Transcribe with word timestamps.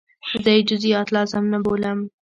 زه 0.43 0.49
یې 0.55 0.61
جزئیات 0.69 1.07
لازم 1.15 1.43
نه 1.53 1.59
بولم. 1.65 1.99